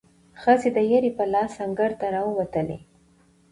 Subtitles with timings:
[0.41, 2.79] ښځې دایرې په لاس انګړ ته راووتلې،